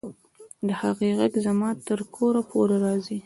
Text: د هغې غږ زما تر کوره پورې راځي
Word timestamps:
د 0.67 0.69
هغې 0.81 1.09
غږ 1.19 1.33
زما 1.45 1.69
تر 1.87 1.99
کوره 2.13 2.41
پورې 2.49 2.75
راځي 2.83 3.17